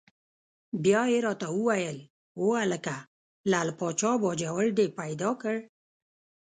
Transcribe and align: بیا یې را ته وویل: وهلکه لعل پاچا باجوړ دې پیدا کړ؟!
بیا 0.83 1.01
یې 1.11 1.19
را 1.25 1.33
ته 1.41 1.47
وویل: 1.57 1.97
وهلکه 2.45 2.95
لعل 3.51 3.69
پاچا 3.79 4.11
باجوړ 4.21 4.65
دې 4.77 4.87
پیدا 4.99 5.29
کړ؟! 5.41 5.57